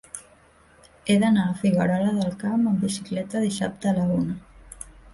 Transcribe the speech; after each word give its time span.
He 1.11 1.17
d'anar 1.25 1.43
a 1.43 1.53
Figuerola 1.59 2.15
del 2.17 2.33
Camp 2.47 2.67
amb 2.73 2.89
bicicleta 2.89 3.45
dissabte 3.47 3.93
a 3.95 3.99
la 4.03 4.11
una. 4.21 4.43